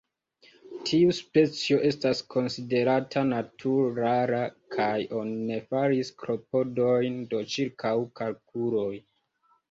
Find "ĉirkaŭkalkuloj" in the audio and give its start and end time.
7.57-8.95